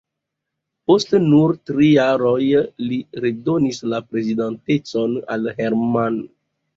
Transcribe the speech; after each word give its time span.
Post 0.91 1.11
nur 1.25 1.51
tri 1.69 1.89
jaroj 1.97 2.47
li 2.85 2.97
redonis 3.25 3.81
la 3.91 3.99
prezidantecon 4.15 5.13
al 5.35 5.47
Herrmann. 5.61 6.19